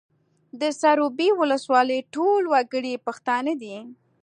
د 0.61 0.61
سروبي 0.81 1.29
ولسوالۍ 1.39 1.99
ټول 2.13 2.41
وګړي 2.53 2.93
پښتانه 3.05 3.53
دي 3.61 3.77